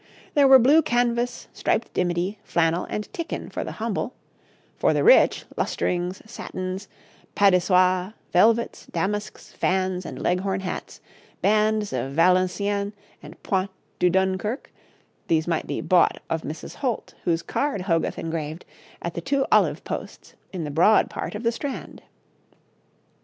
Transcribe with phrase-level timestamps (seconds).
[0.33, 4.15] There were blue canvas, striped dimity, flannel, and ticken for the humble;
[4.75, 6.87] for the rich, lustrings, satins,
[7.35, 11.01] Padesois, velvets, damasks, fans and Leghorn hats,
[11.43, 13.69] bands of Valenciennes and Point
[13.99, 14.71] de Dunquerque
[15.27, 16.77] these might be bought of Mrs.
[16.77, 18.65] Holt, whose card Hogarth engraved,
[19.03, 22.01] at the Two Olive Posts in the Broad part of the Strand.